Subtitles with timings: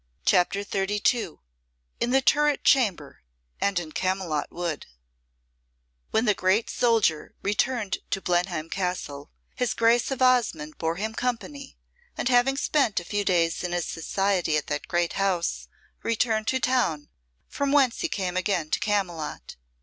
[0.25, 1.35] CHAPTER XXXII
[1.99, 3.21] In the Turret Chamber
[3.59, 4.87] and in Camylott Wood
[6.09, 11.77] When the great soldier returned to Blenheim Castle, his Grace of Osmonde bore him company
[12.17, 15.67] and having spent a few days in his society at that great house
[16.01, 17.09] returned to town,
[17.47, 19.55] from whence he came again to Camylott.